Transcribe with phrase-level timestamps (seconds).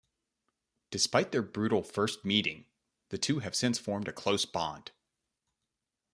[0.89, 2.65] Despite their brutal first meeting,
[3.09, 4.89] the two have since formed a close bond.